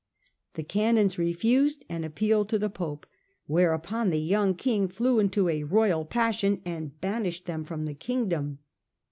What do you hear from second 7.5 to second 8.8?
from the Kingdom.